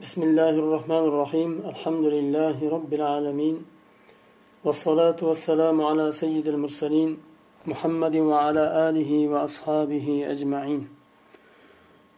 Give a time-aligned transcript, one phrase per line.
[0.00, 3.56] بسم الله الرحمن الرحيم الحمد لله رب العالمين
[4.64, 7.10] والصلاة والسلام على سيد المرسلين
[7.66, 10.88] محمد وعلى آله وأصحابه أجمعين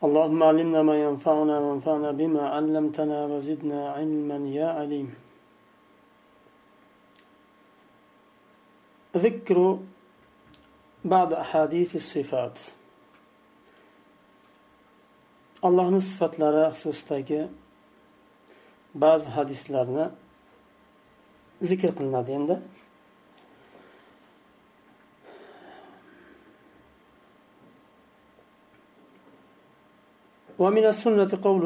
[0.05, 5.09] اللهم علمنا ما ينفعنا وانفعنا بما علمتنا وزدنا علما يا عليم
[9.17, 9.79] ذكر
[11.05, 12.59] بعض أحاديث الصفات
[15.63, 17.41] allohni sifatlari xususidagi
[19.02, 20.06] ba'zi hadislarni
[21.70, 22.58] zikr qilinadi endi
[30.64, 31.64] ومن السنة قول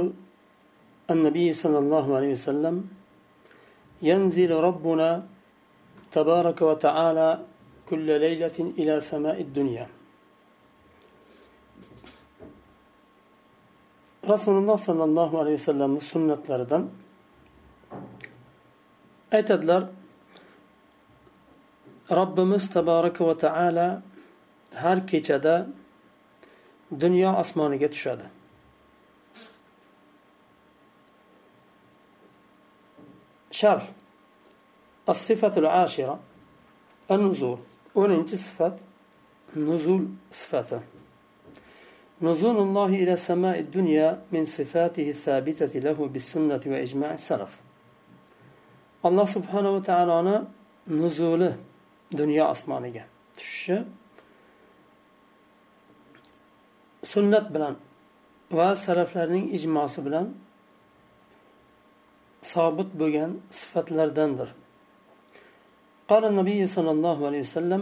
[1.13, 2.75] النبي صلى الله عليه وسلم
[4.09, 5.09] ينزل ربنا
[6.11, 7.29] تبارك وتعالى
[7.89, 9.87] كل ليلة إلى سماء الدنيا
[14.27, 16.89] rasululloh sollallohu alayhi vasallamni sunnatlaridan
[19.36, 19.82] aytadilar
[22.18, 23.88] robbimiz taboraka va taala
[24.82, 25.54] har kechada
[27.02, 28.26] dunyo osmoniga tushadi
[33.60, 33.86] sharh
[35.08, 36.18] الصفة العاشرة
[37.10, 37.58] النزول.
[37.94, 38.76] وننت صفة
[39.56, 40.80] نزول صفته.
[42.22, 47.65] نزول الله إلى سماء الدنيا من صفاته الثابتة له بالسنة وإجماع السلف.
[49.05, 50.45] الله سبحانه وتعالى
[50.87, 51.43] نزول
[52.11, 53.03] دنيا أسمانية
[53.37, 53.71] تش
[57.03, 57.75] سنة بلان
[58.51, 60.27] وسلفلرنين إجماع بلان
[62.51, 64.49] ثابت بغن صفات لردندر
[66.09, 67.81] قال النبي صلى الله عليه وسلم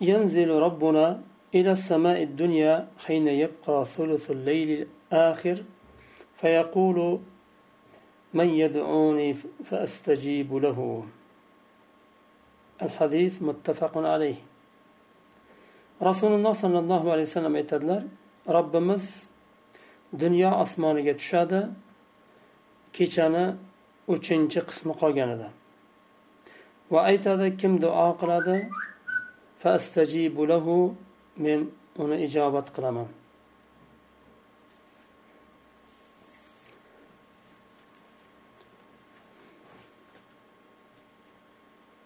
[0.00, 1.06] ينزل ربنا
[1.54, 4.70] إلى السماء الدنيا حين يبقى ثلث الليل
[5.12, 5.56] الآخر
[6.40, 7.20] فيقول
[8.34, 9.34] من يدعوني
[9.66, 10.78] فأستجيب له
[12.82, 14.38] الحديث متفق عليه
[16.02, 18.02] رسول الله صلى الله عليه وسلم aytadilar
[18.48, 19.26] robbimiz
[20.12, 21.60] dunyo osmoniga tushadi
[22.92, 23.54] kechani
[24.08, 25.48] uchinchi qismi qolganida
[26.90, 28.70] va aytadi kim duo qiladi
[29.62, 30.66] فاستجيب له
[31.36, 31.60] men
[32.02, 33.08] uni ijobat qilaman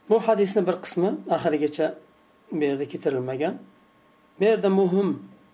[0.09, 1.95] Bu hadisni bir qismi oxirigacha
[2.51, 3.55] bu yerda keltirilmagan.
[4.39, 5.09] Bu yerda muhim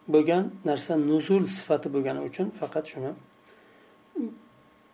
[0.07, 3.11] bo'lgan narsa nuzul sifati bo'lgani uchun faqat shuni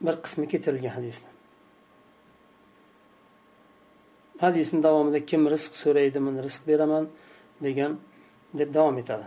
[0.06, 1.30] bir qismi keltirilgan hadisni.
[4.44, 7.04] Hadisni davomida kim rizq so'raydi men rizq beraman
[7.66, 7.92] degan
[8.60, 9.26] deb davom etadi.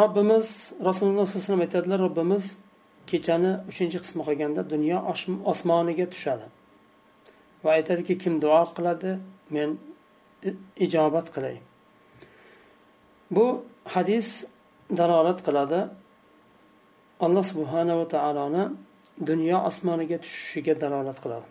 [0.00, 0.46] Robbimiz
[0.88, 2.44] rasululloh sollallohu alayhi vasallam aytadilar robbimiz
[3.10, 4.98] kechani uchinchi qismi qolganda dunyo
[5.52, 6.57] osmoniga tushadi.
[7.63, 9.11] va aytadiki kim duo qiladi
[9.55, 9.69] men
[10.85, 11.57] ijobat qilay
[13.35, 13.45] bu
[13.95, 14.27] hadis
[14.99, 15.81] dalolat qiladi
[17.25, 18.63] alloh subhanava taoloni
[19.29, 21.49] dunyo osmoniga tushishiga dalolat qiladi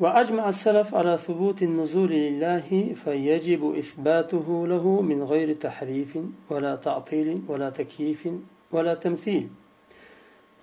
[0.00, 6.18] وأجمع السلف على ثبوت النزول لله فيجب إثباته له من غير تحريف
[6.50, 8.28] ولا تعطيل ولا تكييف
[8.72, 9.48] ولا تمثيل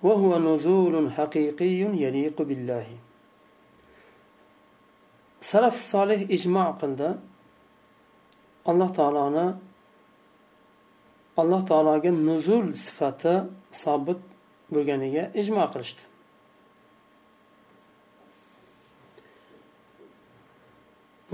[0.02, 2.86] وهو نزول حقيقي يليق بالله
[5.40, 7.10] سلف الصالح إجماع قلدا
[8.70, 9.54] الله تعالى
[11.38, 13.34] الله تعالى نزول صفته
[13.72, 14.20] صابت
[14.74, 16.02] bo'lganiga ijmo qilishdi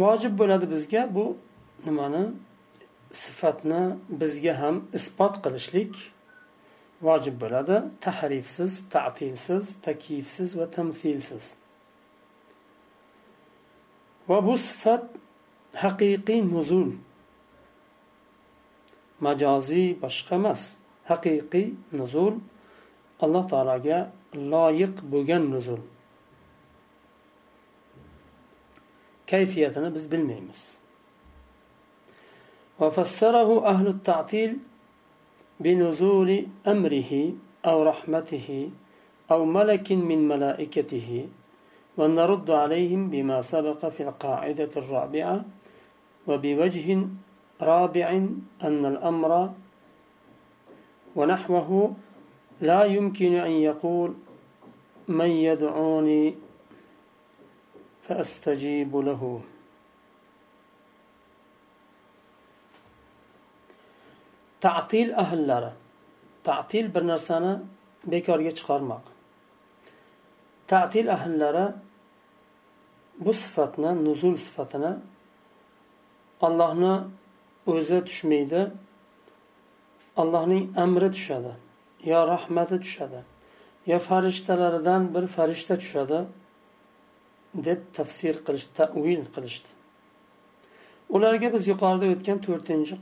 [0.02, 1.24] vojib bo'ladi bizga bu
[1.86, 2.24] nimani
[3.22, 3.82] sifatni
[4.20, 5.92] bizga ham isbot qilishlik
[7.06, 11.44] vojib bo'ladi tahrifsiz tatilsiz takyifsiz va tamthilsiz
[14.28, 15.04] va bu sifat
[15.84, 16.90] haqiqiy nuzul
[19.26, 20.62] majoziy boshqa emas
[21.10, 21.66] haqiqiy
[22.00, 22.34] nuzul
[23.24, 23.98] alloh taologa
[24.52, 25.82] loyiq bo'lgan nuzul
[29.30, 30.60] kayfiyatini biz bilmaymiz
[32.82, 34.58] وفسره أهل التعطيل
[35.59, 37.33] بنزول أمره
[37.65, 38.69] أو رحمته
[39.31, 41.27] أو ملك من ملائكته
[41.97, 45.45] ونرد عليهم بما سبق في القاعدة الرابعة
[46.27, 47.07] وبوجه
[47.61, 48.07] رابع
[48.63, 49.51] أن الأمر
[51.15, 51.93] ونحوه
[52.61, 54.13] لا يمكن أن يقول
[55.07, 56.35] من يدعوني
[58.01, 59.41] فأستجيب له.
[64.61, 65.71] Ta'til ahllari
[66.43, 67.53] ta'til bir narsani
[68.11, 69.05] bekorga chiqarmoq.
[70.67, 71.73] Ta'til ahllari
[73.19, 74.93] bu sifatni nuzul sifatini
[76.41, 76.95] allohni
[77.73, 78.61] o'zi tushmaydi.
[80.21, 81.53] Allohning amri tushadi
[82.11, 83.19] yo rahmati tushadi
[83.87, 86.19] yo farishtalaridan bir farishta tushadi
[87.67, 89.69] deb tafsir qilish tavil qilishdi.
[91.15, 92.95] Ularga biz yuqorida o'tgan to'rtinchi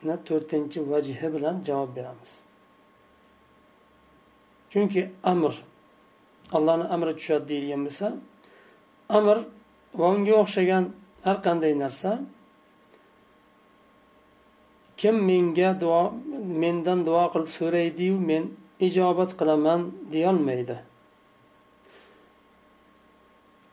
[0.00, 2.42] qoidani to'rtinchi vajhi bilan javob beramiz.
[4.70, 5.52] Chunki amr
[6.52, 8.06] allohni amri tushadi deyilgan bo'lsa
[9.18, 9.36] amr
[9.98, 10.84] va unga o'xshagan
[11.24, 12.10] har qanday narsa
[14.96, 16.02] kim menga duo
[16.62, 18.42] mendan duo qilib so'raydiyu men
[18.86, 19.80] ijobat qilaman
[20.12, 20.76] deyolmaydi.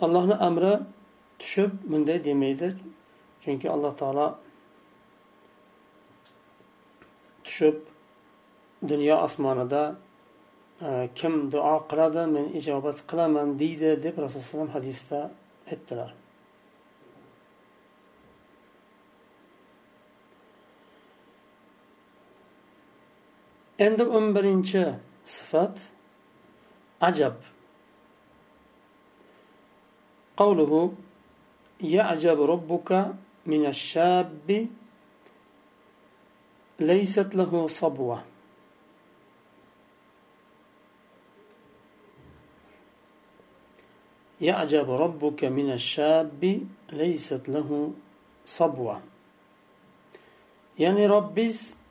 [0.05, 0.73] Allohni amri
[1.39, 2.67] tushib bunday demaydi.
[3.43, 4.27] Chunki alloh taolo
[7.46, 7.76] tushib
[8.90, 9.82] dunyo osmonida
[10.86, 15.20] e, kim duo qiladi men ijobat qilaman deydi deb rasululloh alayhi hadisda
[15.72, 16.10] aytdilar
[23.86, 24.84] endi o'n birinchi
[25.36, 25.74] sifat
[27.08, 27.36] ajab
[30.42, 30.72] قوله
[31.96, 32.90] يعجب ربك
[33.46, 34.48] من الشاب
[36.80, 38.22] ليست له صبوة
[44.40, 46.60] يعجب ربك من الشاب
[46.92, 47.92] ليست له
[48.44, 49.00] صبوة
[50.78, 51.82] يعني ربز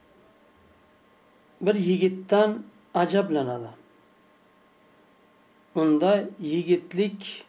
[1.61, 2.63] bir yigitdan
[2.93, 3.67] ajablanadi
[5.75, 7.45] unda yigitlik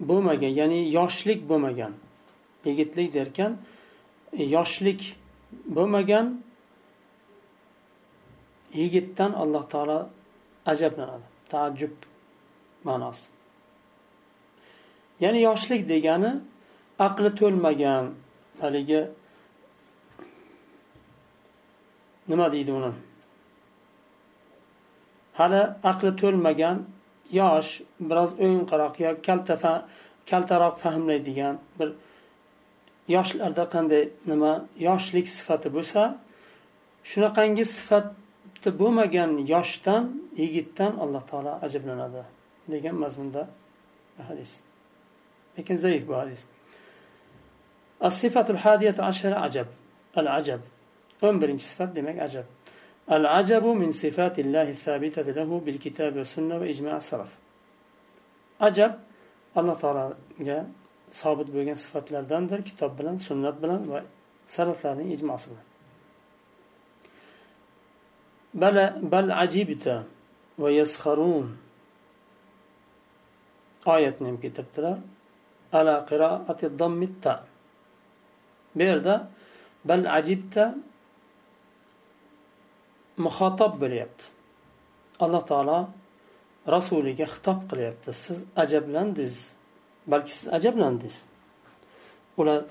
[0.00, 1.92] bo'lmagan ya'ni yoshlik bo'lmagan
[2.64, 3.58] yigitlik derkan
[4.38, 5.16] yoshlik
[5.75, 6.27] bo'lmagan
[8.73, 9.99] yigitdan alloh taolo
[10.65, 11.25] ajablanadi.
[11.51, 11.95] Taajjub
[12.87, 13.25] ma'nosi.
[15.23, 16.31] Ya'ni yoshlik degani
[17.07, 18.05] aqli to'lmagan
[18.61, 19.01] haligi
[22.29, 22.91] nima deydi uni?
[25.39, 25.61] Hali
[25.91, 26.77] aqli to'lmagan
[27.39, 27.71] yosh
[28.09, 29.55] biroz o'yinqaroq yo kalta
[30.29, 31.89] kaltaroq fahmlaydigan bir
[33.08, 34.52] yoshlarda qanday nima
[34.88, 36.02] yoshlik sifati bo'lsa
[37.10, 40.04] shunaqangi sifati bo'lmagan yoshdan
[40.42, 42.22] yigitdan alloh taolo ajablanadi
[42.72, 43.42] degan mazmunda
[44.28, 44.60] hadis
[45.56, 46.42] lekin zaif bu hadis
[48.08, 49.66] الصفة الحادية عشرة عجب
[50.18, 50.60] العجب
[51.22, 52.44] o'n birinchi sifat demak ajab
[53.08, 57.00] al ajabu min sifatillahi thabitati lahu bil kitabi va sunna va ijma'
[61.15, 63.99] salaf sobit bo'lgan sifatlardandir kitob bilan sunnat bilan va
[64.55, 65.65] salaflarning ijmosi bilan.
[68.61, 69.95] Bala bal ajibta
[70.61, 71.47] va yaskharun
[73.93, 74.97] oyatni ham keltiribdilar.
[75.77, 77.33] Ala qiroati dammitta.
[78.75, 79.15] Bu yerda
[79.89, 80.63] bal ajibta
[83.25, 84.23] muxotob bo'lyapti.
[85.23, 85.79] Alloh taolo
[86.75, 88.09] rasuliga xitob qilyapti.
[88.23, 89.35] Siz ajablandingiz
[90.07, 91.25] balki siz ajablandingiz.
[92.37, 92.63] Ular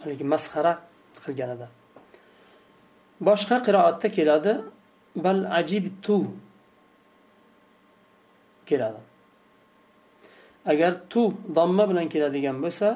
[0.00, 0.72] haligi masxara
[1.24, 1.68] qilganida.
[3.20, 4.52] Boshqa qiroatda keladi
[5.16, 6.16] bal ajibtu
[8.66, 9.00] keladi.
[10.66, 12.88] Agar tu domma bilan keladigan bo'lsa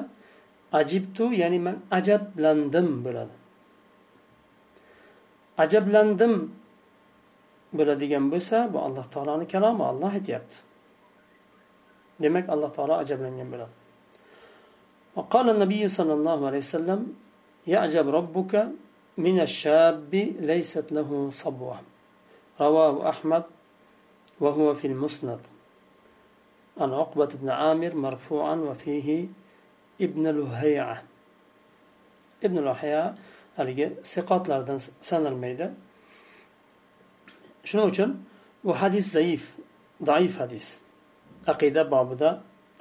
[0.73, 3.35] ajibtu ya'ni man ajablandim bo'ladi.
[5.63, 6.33] Ajablandim
[7.77, 10.55] bo'ladigan bo'lsa bu alloh taoloni kalomi olloh aytyapti.
[12.19, 13.75] Demak alloh taolo ajablangan bo'ladi
[15.15, 16.99] وقال النبي صلى الله عليه وسلم
[17.67, 18.53] يعجب ربك
[19.15, 20.11] من الشاب
[20.43, 21.77] ليست له صبوة
[22.59, 23.43] رواه أحمد
[24.43, 25.39] وهو في المسند
[26.75, 29.27] عن عقبة بن عامر مرفوعا وفيه
[30.01, 31.03] ابن لهيعة
[32.43, 33.15] ابن لهيعة
[33.57, 35.71] haligi siqotlardan sanalmaydi
[37.63, 38.19] shuning uchun
[38.63, 39.55] bu hadis zaif
[40.01, 40.84] zaif hadis.
[41.51, 42.29] Aqida bobida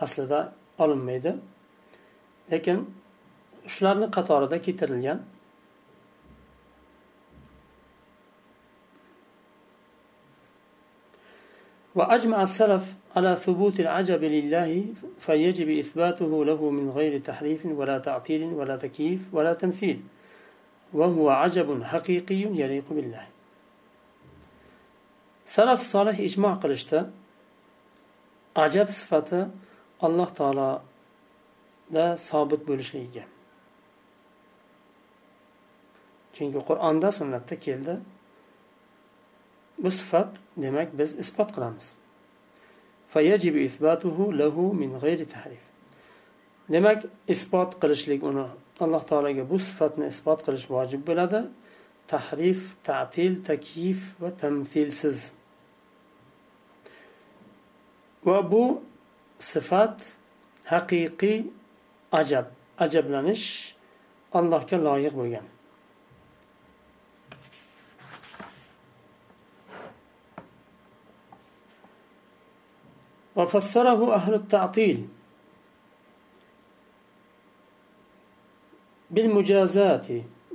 [0.05, 1.33] aslida olinmaydi
[2.53, 2.79] lekin
[3.75, 5.21] shularni qatorida keltirilgan
[11.99, 12.85] وأجمع السلف
[13.17, 14.71] على ثبوت العجب لله
[15.21, 19.99] فيجب إثباته له من غير تحريف ولا تعطيل ولا تكييف ولا تمثيل
[20.93, 23.27] وهو عجب حقيقي يليق بالله
[25.47, 27.05] salaf solih ijmo qilishdi.
[28.55, 29.45] Ajab sifati
[30.01, 33.25] alloh taoloda sobit bo'lishligiga.
[36.35, 37.95] Chunki qur'onda sunnatda keldi
[39.79, 41.95] bu sifat demak biz isbot qilamiz.
[46.75, 48.47] Demak isbot qilishlik uni
[48.81, 51.41] alloh taologa bu sifatni isbot qilish vojib bo'ladi.
[52.07, 55.33] Tahrif ta'til takyif va tamthilsiz
[58.27, 58.83] va bu
[59.39, 59.97] sifat
[60.73, 61.39] haqiqiy
[62.13, 62.47] ajab
[62.85, 63.47] ajablanish
[64.39, 65.47] allohga loyiq bo'lgan
[73.37, 74.99] وفسره أهل التعطيل
[79.11, 80.07] بالمجازات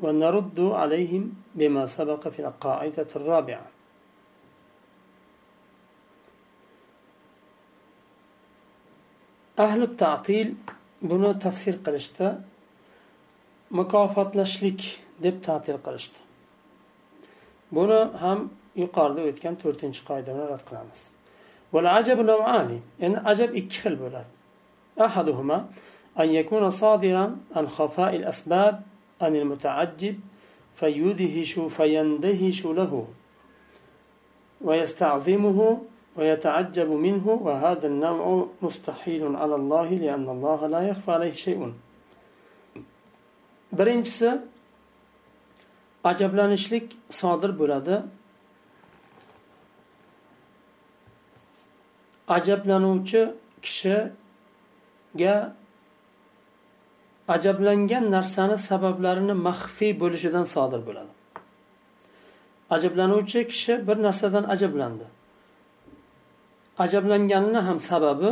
[0.02, 1.24] ونرد عليهم
[1.56, 3.79] بما سبق في القاعدة الرابعة.
[9.66, 10.48] Ahli tatil
[11.10, 12.28] buni tafsir qilishda
[13.80, 14.82] mukofotlashlik
[15.24, 16.20] deb tatil qilishdi
[17.76, 18.40] buni ham
[18.82, 21.02] yuqorida o'tgan to'rtinchi qoidani rad qilamiz
[23.00, 24.30] يعني عجب ikki xil bo'ladi
[25.02, 25.66] أحدهما
[26.20, 28.82] أن يكون صادرا عن خفاء الأسباب
[29.22, 30.20] عن المتعجب
[30.76, 33.08] فيدهش فيندهش له
[34.62, 35.82] ويستعظمه
[36.17, 41.61] ويتعجب منه وهذا النوع مستحيل على الله لأن الله لا يخفى عليه شيء
[43.79, 44.41] birinchisi
[46.05, 48.03] ajablanishlik sodir bo'ladi
[52.29, 55.37] ajablanuvchi kishiga
[57.29, 61.13] ajablangan narsani sabablarini maxfiy bo'lishidan sodir bo'ladi
[62.71, 65.07] ajablanuvchi kishi bir narsadan ajablandi
[66.84, 68.32] ajablanganini ham sababi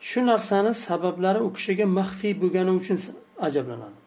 [0.00, 2.98] shu narsani sabablari u kishiga maxfiy bo'lgani uchun
[3.46, 3.98] ajablanadi.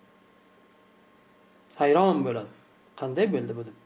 [1.82, 2.52] Hayron bo'ladi.
[3.00, 3.78] Qanday bo'ldi bu deb.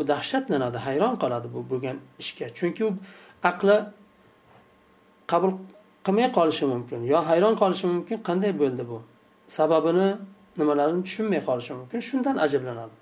[0.00, 2.46] U dahshatlanadi hayron qoladi bu bo'lgan ishga.
[2.58, 2.90] Chunki u
[3.50, 3.76] aqli
[5.30, 5.52] qabul
[6.06, 8.98] qilmay qolishi mumkin yo hayron qolishi mumkin qanday bo'ldi bu?
[9.58, 10.08] Sababini
[10.58, 12.96] nimalarini tushunmay qolishi mumkin shundan ajablanadi.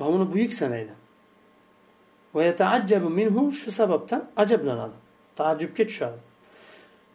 [0.00, 1.01] Va uni buyuk sanaydi.
[2.34, 4.96] Minhu shu sababdan ajablanadi
[5.38, 6.18] taajjubga tushadi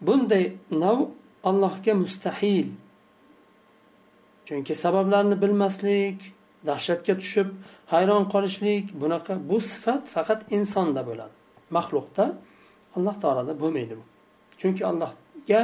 [0.02, 0.98] bunday nav
[1.44, 2.68] allohga mustahil.
[4.46, 6.20] Chunki sabablarni bilmaslik
[6.66, 7.48] dahshatga tushib
[7.94, 11.36] hayron qolishlik bunaqa bu sifat faqat insonda bo'ladi.
[11.78, 12.26] Maxluqda
[12.96, 14.04] alloh taoloda bo'lmaydi bu.
[14.60, 15.62] Chunki allohga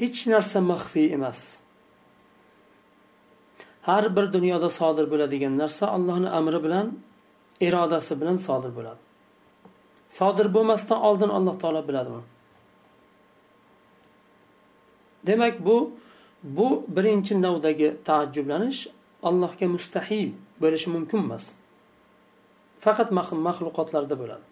[0.00, 1.40] hech narsa maxfiy emas.
[3.88, 6.86] Har bir dunyoda sodir bo'ladigan narsa allohni amri bilan
[7.66, 9.00] irodasi bilan sodir bo'ladi.
[10.18, 12.26] Sodir bo'lmasdan oldin alloh taolo biladi buni
[15.26, 15.92] demak bu
[16.42, 18.88] bu birinchi navdagi taajjublanish
[19.22, 21.44] allohga mustahil bo'lishi mumkin emas.
[22.80, 23.08] Faqat
[23.48, 24.44] maxluqotlarda bo'ladi.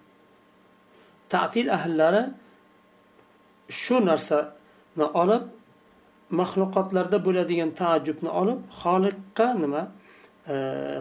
[1.28, 2.22] Tatil ahllari
[3.68, 5.44] shu narsani olib
[6.40, 9.82] maxluqotlarda bo'ladigan taajjubni olib xoliqqa nima?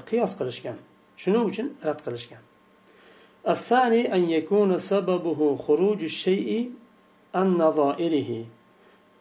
[0.10, 0.78] Qiyos qilishgan.
[1.22, 2.44] Shuning uchun rad qilishgan
[3.48, 6.72] الثاني أن يكون سببه خروج الشيء
[7.36, 8.46] عن نظائره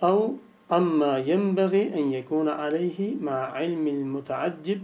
[0.03, 0.35] أو
[0.73, 4.81] أما ينبغي أن يكون عليه مع علم المتعجب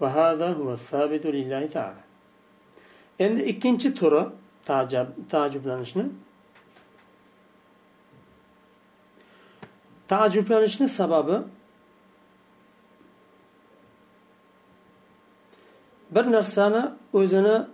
[0.00, 2.02] وهذا هو الثابت لله تعالى
[3.20, 4.22] endi ikkinchi turi
[4.64, 6.04] tajab taajjublanishni
[10.08, 11.36] taajjublanishni sababi
[16.14, 17.66] bir narsani o'zini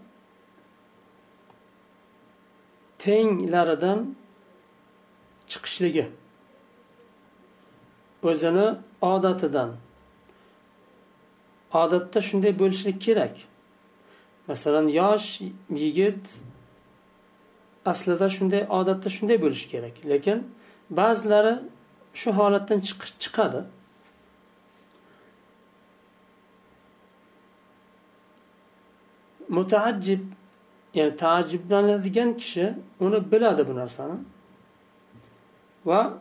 [2.98, 4.14] tenglaridan
[5.48, 6.06] chiqishligi
[8.22, 9.70] o'zini odatidan.
[11.74, 13.34] Odatda shunday bo'lishlik kerak.
[14.48, 15.40] Masalan yosh
[15.70, 16.24] yigit
[17.84, 19.94] aslida shunday odatda shunday bo'lishi kerak.
[20.12, 20.38] Lekin
[20.90, 21.54] ba'zilari
[22.14, 22.80] shu holatdan
[23.24, 23.60] chiqadi.
[29.48, 30.22] Mutaajjib
[30.94, 34.18] ya'ni taajjublanadigan kishi uni biladi bu narsani.
[35.86, 36.14] Va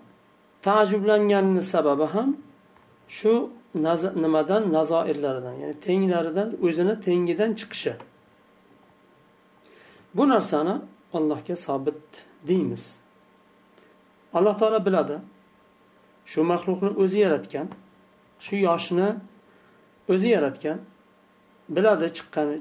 [0.62, 2.38] taajjublanganini sababi ham
[3.08, 3.50] shu
[4.24, 4.74] nimadan?
[4.74, 7.94] Nazoirlaridan ya'ni tenglaridan o'zini tengidan chiqishi.
[10.16, 10.82] Bu narsani
[11.14, 12.02] allohga sobit
[12.48, 12.98] deymiz.
[14.34, 15.18] Alloh taolo biladi
[16.26, 17.68] shu maxluqni o'zi yaratgan
[18.40, 19.10] shu yoshni
[20.10, 20.80] o'zi yaratgan
[21.70, 22.58] biladi chiqqani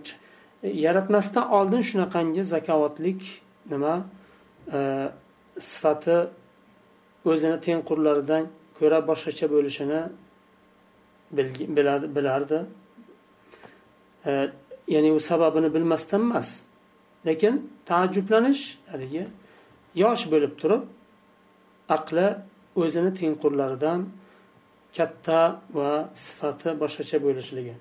[0.62, 4.06] yaratmasdan oldin shunaqangi zakovatlik nima?
[4.72, 5.08] E,
[5.58, 6.16] sifati
[7.25, 8.46] o'zini tengqurlaridan
[8.78, 10.00] ko'ra boshqacha bo'lishini
[12.16, 12.58] bilardi.
[14.26, 14.50] E,
[14.88, 16.62] ya'ni u sababini bilmasdan emas.
[17.26, 19.26] Lekin taajjublanish haligi
[19.94, 20.82] yosh bo'lib turib
[21.96, 22.26] aqli
[22.82, 24.00] o'zini tengqurlaridan
[24.96, 25.40] katta
[25.75, 27.75] va sifati boshqacha bo'lishligi.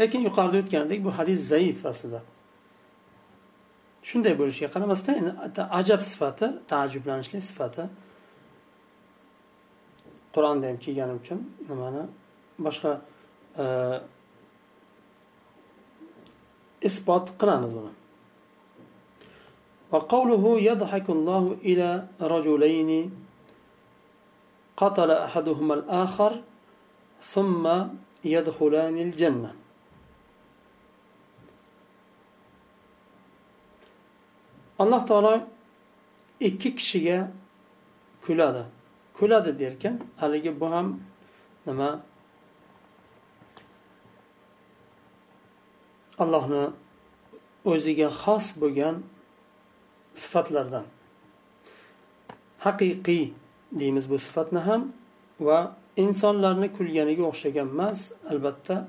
[0.00, 2.20] lekin yuqorida o'tgandek bu hadis zaif aslida
[4.08, 5.16] shunday bo'lishiga qaramasdan
[5.80, 7.84] ajab sifati taajjublanishlik sifati
[10.34, 11.38] qur'onda ham kelgani uchun
[11.68, 12.02] nimani
[12.66, 12.90] boshqa
[13.62, 13.64] e,
[16.88, 17.92] isbot qilamiz uni
[19.94, 21.88] وقوله يضحك الله إلى
[22.34, 22.90] رجلين
[24.80, 26.32] قتل أحدهما الآخر
[27.32, 27.64] ثم
[28.24, 29.50] يدخلان الجنة
[34.79, 35.33] alloh taolo
[36.39, 37.31] ikki kishiga
[38.25, 38.63] kuladi.
[39.17, 40.99] Kuladi derkan haligi bu ham
[41.67, 42.01] nima?
[46.19, 46.63] Allohni
[47.65, 48.95] o'ziga xos bo'lgan
[50.13, 50.85] sifatlardan.
[52.65, 53.25] Haqiqiy
[53.79, 54.81] deymiz bu sifatni ham
[55.39, 55.59] va
[56.03, 57.99] insonlarni kulganiga o'xshagan emas
[58.31, 58.87] albatta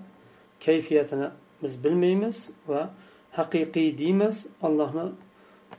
[0.65, 1.29] kayfiyatini
[1.63, 2.37] biz bilmaymiz
[2.69, 2.91] va
[3.39, 4.37] haqiqiy deymiz.
[4.63, 5.07] Allohni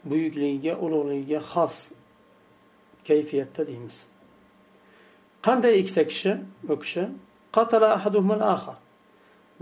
[0.06, 1.92] buyukligiga ulug'ligiga xos
[3.08, 4.06] kayfiyatda deymiz.
[5.46, 6.32] Qanday ikkita kishi?
[6.70, 7.04] U kishi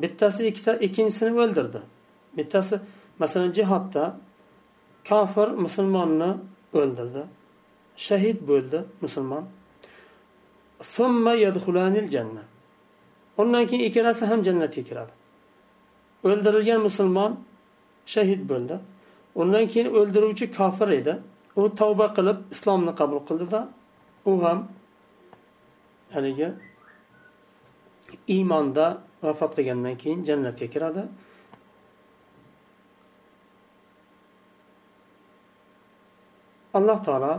[0.01, 1.81] bittasi ikkita ikkinchisini o'ldirdi.
[2.37, 2.79] Bittasi
[3.19, 4.17] masalan jihodda
[5.09, 6.31] kofir musulmonni
[6.73, 7.23] o'ldirdi.
[7.97, 9.45] Shahid bo'ldi musulmon.
[13.37, 15.13] Undan keyin ikkalasi ham jannatga kiradi.
[16.23, 17.39] O'ldirilgan musulmon
[18.05, 18.79] shahid bo'ldi.
[19.35, 21.13] Undan keyin o'ldiruvchi kofir edi.
[21.55, 23.67] U tavba qilib islomni qabul qildida
[24.25, 24.67] u ham
[26.13, 26.49] haligi
[28.27, 31.03] iymonda vafot qilgandan keyin jannatga kiradi.
[36.73, 37.33] Alloh taolo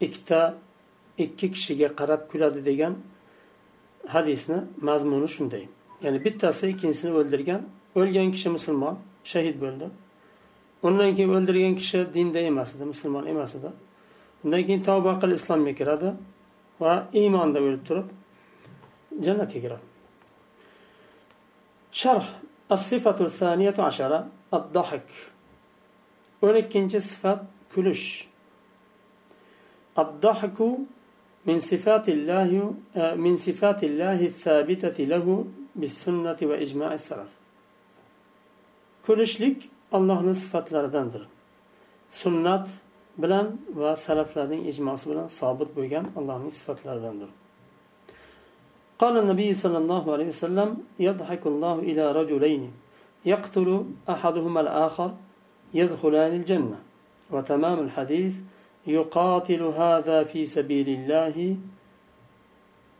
[0.00, 0.54] ikkita
[1.18, 2.94] ikki kishiga qarab kuladi degan
[4.14, 5.64] hadisni mazmuni shunday.
[6.02, 7.62] Ya'ni bittasi ikkinchisini o'ldirgan
[7.94, 9.86] o'lgan kishi musulmon shahid bo'ldi.
[10.87, 13.69] undan keyin o'ldirgan kishi dinda emas edi musulmon emas edi
[14.43, 16.09] undan keyin tavba qilib islomga kiradi
[16.81, 18.07] va iymonda o'lib turib
[19.25, 19.85] jannatga kiradi
[22.01, 22.27] sharh
[22.71, 25.09] الصفة الثانية عشرة الضحك
[26.41, 27.33] ونكنج صفة
[27.75, 28.27] كلش
[30.03, 30.59] الضحك
[31.47, 32.51] من صفات الله
[33.25, 35.45] من صفات الله الثابتة له
[35.79, 37.31] بالسنة وإجماع السلف
[39.07, 39.59] كلشlik
[39.92, 41.22] allohni sifatlaridandir.
[42.10, 42.68] Sunnat
[43.18, 47.30] bilan va salaflarning ijmosi bilan sobit bo'lgan allohning sifatlaridandir.
[49.02, 52.62] قال النبي صلى الله عليه وسلم يضحك الله إلى رجلين
[53.32, 53.68] يقتل
[54.08, 55.10] أحدهما الآخر
[55.74, 56.78] يدخلان الجنة
[57.30, 58.34] وتمام الحديث
[58.86, 61.56] يقاتل هذا في سبيل الله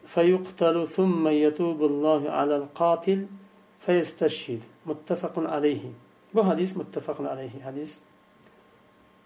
[0.07, 3.27] فيقتل ثم يتوب الله على القاتل
[3.81, 5.85] فيستشهد متفق عليه
[6.35, 7.61] bu hadis muttafaqun alayhi.
[7.61, 7.99] Hadis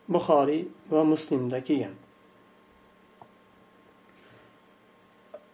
[0.09, 1.95] buxoriy va muslimda kelgan.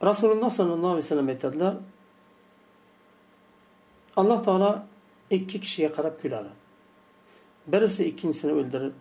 [0.02, 1.74] Rasululloh sollallohu alayhi vasallam aytadilar
[4.16, 4.70] alloh taolo
[5.30, 6.52] ikki kishiga qarab kuladi.
[7.72, 8.94] Birisi ikkinchisini o'ldirib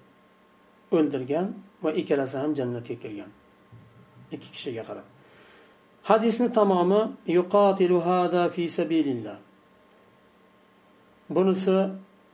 [0.97, 1.47] o'ldirgan
[1.83, 3.31] va ikkalasi ham jannatga kirgan.
[4.35, 5.07] Ikki kishiga qarab.
[6.09, 7.01] Hadisni tamomi
[7.37, 9.37] yuqotilu hada fi sabilillah.
[11.29, 11.77] Bunisi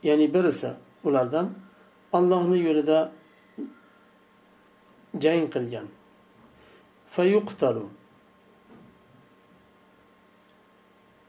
[0.03, 0.69] ya'ni birisi
[1.03, 1.53] ulardan
[2.13, 3.12] allohni yo'lida
[5.23, 5.88] jang qilgan.
[7.15, 7.86] Fayuqtalu.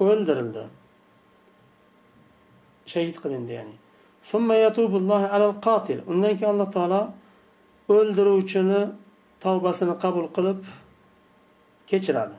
[0.07, 0.65] O'ldirildi.
[2.93, 3.77] Shahid qilindi ya'ni.
[6.13, 7.03] Undan keyin alloh taolo
[7.95, 8.81] o'ldiruvchini
[9.45, 10.61] tavbasini qabul qilib
[11.91, 12.37] kechiradi.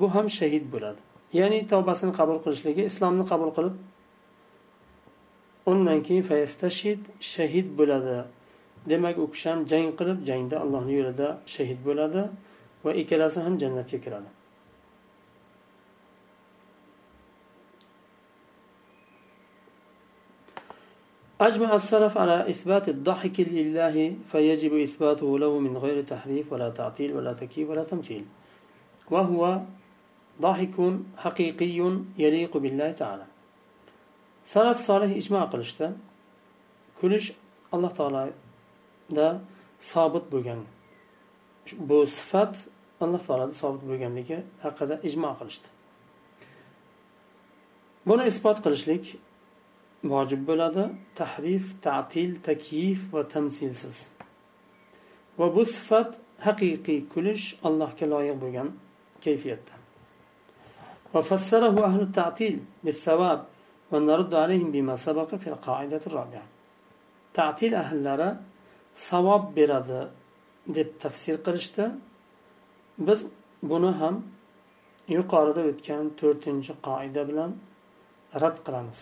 [0.00, 1.07] Bu ham shahid bo'ladi.
[1.32, 3.76] Ya'ni tavbasini qabul qilishligi islomni qabul qilib
[5.72, 7.00] undan keyin fayastashid
[7.32, 8.16] shahid bo'ladi
[8.90, 12.22] demak u kishi ham jang qilib jangda allohni yo'lida shahid bo'ladi
[12.84, 14.30] va ikkalasi ham jannatga kiradi
[21.48, 27.32] أجمع السلف على إثبات الضحك لله فيجب إثباته له من غير تحريف ولا تعطيل ولا
[27.32, 28.24] تكييف ولا تمثيل
[29.10, 29.60] وهو
[30.41, 30.75] ضحك
[31.17, 31.77] حقيقي
[32.17, 33.25] يليق بالله تعالى
[34.45, 35.87] salaf solih ijmo qilishdi
[36.99, 37.27] kulish
[37.73, 39.27] alloh taoloda
[39.79, 40.59] sobit bo'lgan
[41.89, 42.53] bu sifat
[43.03, 45.67] alloh taoloda sobit bo'lganligi haqida ijmo qilishdi
[48.07, 49.05] buni isbot qilishlik
[50.13, 50.83] vojib bo'ladi
[51.19, 53.97] tahrif ta'til takyif va tamsilsiz
[55.39, 56.09] va bu sifat
[56.47, 58.67] haqiqiy kulish allohga loyiq bo'lgan
[59.25, 59.73] kayfiyatda
[61.14, 63.40] وفسره أهل التعطيل بالثواب
[63.92, 66.46] ونرد عليهم بما سبق في القاعدة الرابعة.
[67.34, 68.30] تعطيل أهل لرا
[68.98, 70.08] savob beradi
[70.76, 71.84] deb tafsir qilishdi
[72.98, 73.20] biz
[73.62, 74.14] buni ham
[75.16, 77.50] yuqorida o'tgan to'rtinchi qoida bilan
[78.42, 79.00] rad qilamiz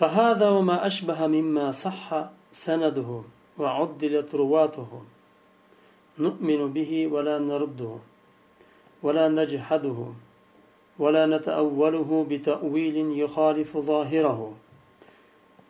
[0.00, 2.04] فهذا وما أشبه مما صح
[2.52, 3.10] سنده.
[3.60, 4.90] وعدلت رواته.
[6.18, 7.92] نؤمن به ولا نرده
[9.02, 9.98] ولا نجحده
[10.98, 14.40] ولا نتأوله بتأويل يخالف ظاهره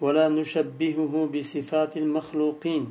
[0.00, 2.85] ولا نشبهه بصفات المخلوقين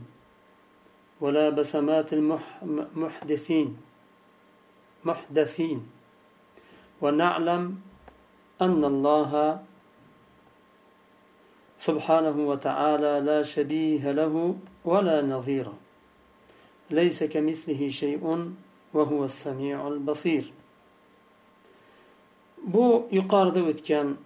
[1.21, 3.77] ولا بسمات المحدثين
[5.05, 5.79] محدثين.
[7.01, 7.81] ونعلم
[8.61, 9.59] أن الله
[11.79, 15.66] سبحانه وتعالى لا شبيه له ولا نظير
[16.90, 18.22] ليس كمثله شيء
[18.94, 20.44] وهو السميع البصير
[22.64, 24.16] bu yuqorida o'tgan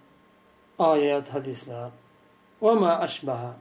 [0.79, 1.91] oyat hadislar
[2.61, 3.51] va ma ashbaha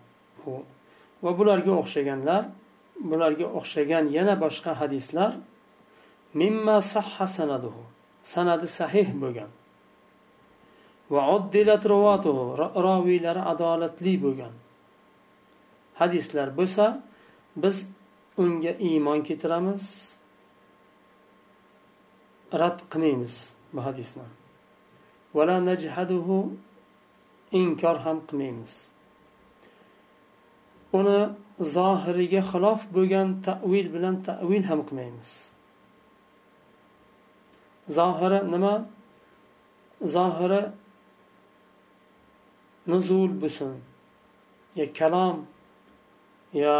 [1.23, 2.43] va bularga o'xshaganlar
[3.11, 5.33] bularga o'xshagan yana boshqa hadislar
[6.41, 7.83] mimma sahha sanaduhu
[8.33, 9.51] sanadi sahih bo'lgan
[11.15, 12.45] va oddilat rovatuhu
[12.89, 14.55] roviylari adolatli bo'lgan
[16.00, 16.86] Hadislar bo'lsa
[17.56, 17.88] biz
[18.38, 19.84] unga iymon keltiramiz
[22.54, 24.24] rad qilmaymiz bu hadisni.
[25.36, 26.38] Vala najhaduhu
[27.52, 28.74] inkor ham qilmaymiz.
[30.94, 31.20] Uni
[31.76, 35.32] zohiriga xilof bo'lgan tavil bilan tavil ham qilmaymiz.
[37.98, 38.76] Zohiri nima?
[40.16, 40.62] Zohiri
[42.88, 43.72] nuzul bo'lsin
[44.76, 45.36] yo kalom
[46.54, 46.76] yo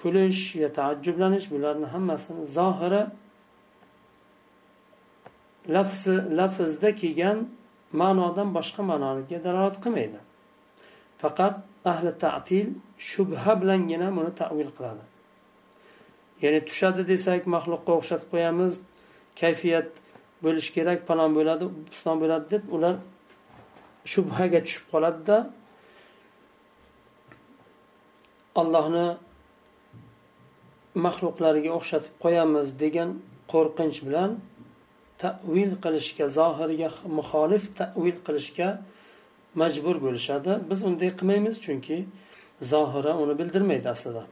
[0.00, 3.02] kulish yo taajjublanish bularni hammasini zohiri
[5.74, 7.38] lafzi lafzda kelgan
[8.00, 10.20] ma'nodan boshqa ma'noga dalolat qilmaydi.
[11.22, 11.54] Faqat
[11.92, 12.66] ahli ta'til
[13.10, 15.04] shubha bilangina buni tavil qiladi.
[16.42, 18.72] Ya'ni tushadi desak maxluqqa o'xshatib qo'yamiz
[19.40, 19.88] kayfiyat
[20.44, 22.94] bo'lishi kerak falon bo'ladi piston bo'ladi deb ular
[24.12, 25.36] shubhaga tushib qoladida
[28.62, 29.06] allohni
[31.06, 33.10] maxluqlariga o'xshatib qo'yamiz degan
[33.52, 34.30] qo'rqinch bilan
[35.22, 36.88] tavil qilishga zohiriga
[37.18, 38.68] muxolif tavil qilishga
[39.60, 40.52] majbur bo'lishadi.
[40.70, 41.96] Biz unday qilmaymiz chunki
[42.72, 44.24] zohira uni bildirmaydi aslida.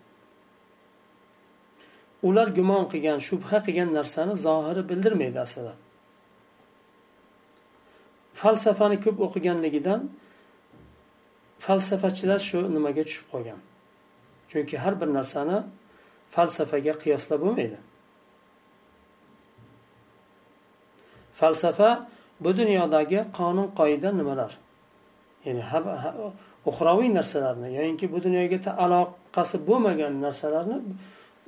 [2.29, 5.75] Ular gumon qilgan shubha qilgan narsani zohiri bildirmaydi aslida.
[8.41, 10.01] Falsafani ko'p o'qiganligidan
[11.65, 13.61] falsafachilar shu nimaga tushib qolgan?
[14.51, 15.59] Chunki har bir narsani
[16.35, 17.79] falsafaga qiyoslab bo'lmaydi.
[21.41, 21.91] Falsafa
[22.41, 24.53] bu dunyodagi qonun qoida nimalar?
[25.45, 25.63] Ya'ni
[26.71, 30.79] uxroviy narsalarni yoyinki bu dunyoga aloqasi bo'lmagan narsalarni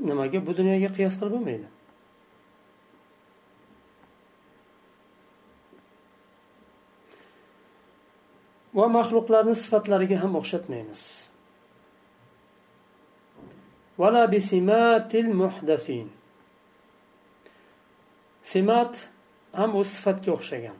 [0.08, 1.68] nimaga bu dunyoga qiyos qilib bo'lmaydi?
[8.76, 11.02] Va maxluqlarni sifatlariga ham o'xshatmaymiz.
[13.98, 16.08] Vala bisimatil muhdafin
[18.42, 18.94] simat
[19.58, 20.78] ham o'z sifatga o'xshagan.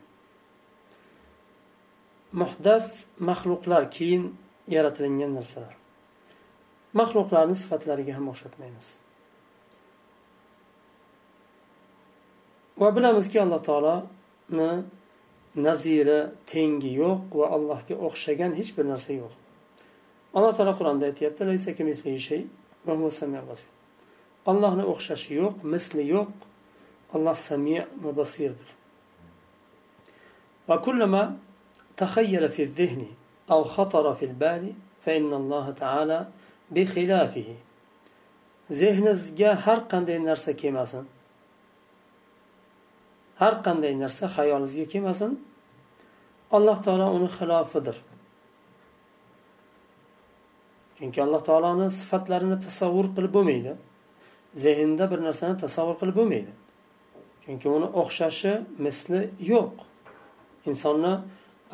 [2.41, 2.85] Muhdaf
[3.29, 4.23] maxluqlar keyin
[4.75, 5.73] yaratilingan narsalar.
[6.99, 8.87] Maxluqlarni sifatlariga ham o'xshatmaymiz.
[12.81, 14.71] Va bilamizki alloh taoloni
[15.67, 16.19] naziri
[16.51, 19.33] tengi yo'q va allohga o'xshagan hech bir narsa yo'q.
[20.37, 21.41] Alloh taolo qur'onda aytyapti
[22.85, 23.69] وهو السميع البصير
[24.47, 26.27] الله نه اخشاش يوق مثل يوق
[27.15, 28.49] الله السميع وبصير.
[28.49, 28.67] در
[30.67, 31.37] وكلما
[31.97, 33.07] تخيل في الذهن
[33.51, 34.73] أو خطر في البال
[35.05, 36.27] فإن الله تعالى
[36.71, 37.55] بخلافه.
[38.71, 41.05] ذهنز جا هر قنده نرسة كيماسن
[43.37, 45.35] هر قنده نرسة خيال زي كيماسن
[46.53, 47.95] الله تعالى اون خلاف در
[50.97, 53.73] chunki alloh taoloni sifatlarini tasavvur qilib bo'lmaydi.
[54.63, 56.53] Zehnda bir narsani tasavvur qilib bo'lmaydi.
[57.43, 58.53] Chunki uni o'xshashi
[58.85, 59.73] misli yo'q.
[60.69, 61.13] Insonni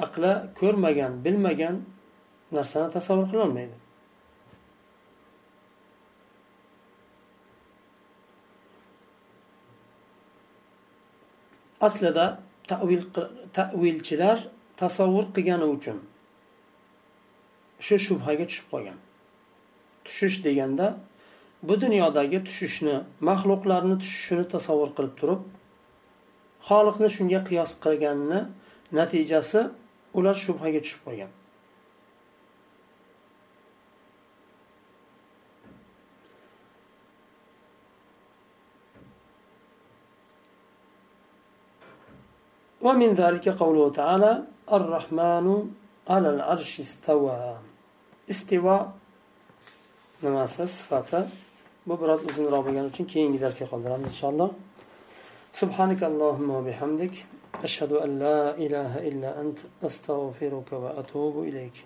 [0.06, 1.76] aqli ko'rmagan bilmagan
[2.58, 3.84] narsani tasavvur qilolmaydi
[11.84, 13.04] aslida tavil
[13.54, 15.98] tavilchilar tasavvur qilgani uchun
[17.86, 18.98] shu shubhaga tushib qolgan.
[20.07, 20.87] tushish deganda
[21.63, 22.97] bu dunyodagi tushishni
[23.29, 25.43] maxluqlarni tushishini tasavvur qilib turib
[26.69, 28.41] xoliqni shunga qiyos qilganini
[28.99, 29.61] natijasi
[30.19, 31.33] ular shubhaga tushib qolgan
[42.87, 44.33] ومن ذلك قوله تعالى
[44.73, 45.47] الرحمن
[46.09, 47.57] على العرش استوى
[48.31, 48.93] استواء
[50.23, 51.21] nimasi sifati
[51.87, 54.51] bu biroz uzunroq bo'lgani uchun keyingi darsga qoldiramiz inshaalloh
[55.63, 57.15] سبحانك اللهم وبحمدك
[57.67, 59.59] أشهد أن لا إله إلا أنت
[59.89, 61.77] أستغفرك وأتوب إليك